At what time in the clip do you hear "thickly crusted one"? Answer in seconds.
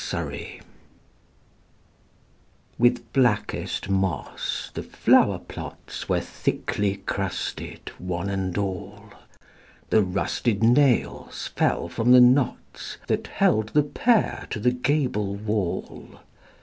6.19-8.27